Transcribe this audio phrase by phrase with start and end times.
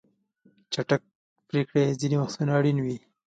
[0.73, 1.01] چټک
[1.47, 2.97] پریکړې ځینې وختونه اړینې وي.